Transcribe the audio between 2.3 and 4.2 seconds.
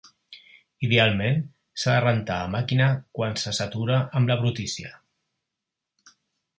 a màquina quan se satura